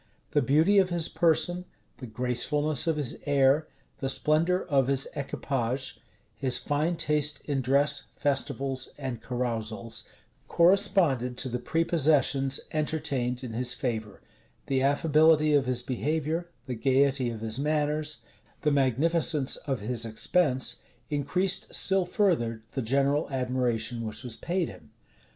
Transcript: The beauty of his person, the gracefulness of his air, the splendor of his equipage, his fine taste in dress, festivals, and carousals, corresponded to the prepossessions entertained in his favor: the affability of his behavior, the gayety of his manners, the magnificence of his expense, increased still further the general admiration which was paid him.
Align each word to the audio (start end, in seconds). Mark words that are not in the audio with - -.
The 0.31 0.41
beauty 0.41 0.79
of 0.79 0.89
his 0.89 1.07
person, 1.07 1.65
the 1.99 2.07
gracefulness 2.07 2.87
of 2.87 2.95
his 2.95 3.19
air, 3.27 3.67
the 3.97 4.09
splendor 4.09 4.65
of 4.65 4.87
his 4.87 5.05
equipage, 5.15 5.99
his 6.33 6.57
fine 6.57 6.95
taste 6.95 7.39
in 7.45 7.61
dress, 7.61 8.07
festivals, 8.17 8.95
and 8.97 9.21
carousals, 9.21 10.05
corresponded 10.47 11.37
to 11.37 11.49
the 11.49 11.59
prepossessions 11.59 12.61
entertained 12.71 13.43
in 13.43 13.53
his 13.53 13.75
favor: 13.75 14.23
the 14.65 14.81
affability 14.81 15.53
of 15.53 15.67
his 15.67 15.83
behavior, 15.83 16.49
the 16.65 16.73
gayety 16.73 17.29
of 17.29 17.41
his 17.41 17.59
manners, 17.59 18.23
the 18.61 18.71
magnificence 18.71 19.55
of 19.55 19.81
his 19.81 20.03
expense, 20.03 20.77
increased 21.11 21.75
still 21.75 22.05
further 22.07 22.63
the 22.71 22.81
general 22.81 23.29
admiration 23.29 24.01
which 24.01 24.23
was 24.23 24.35
paid 24.35 24.67
him. 24.67 24.89